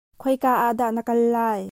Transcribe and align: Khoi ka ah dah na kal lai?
Khoi 0.21 0.35
ka 0.43 0.51
ah 0.65 0.73
dah 0.79 0.91
na 0.95 1.01
kal 1.07 1.19
lai? 1.35 1.61